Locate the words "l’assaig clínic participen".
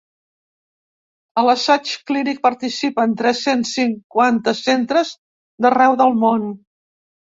1.47-3.15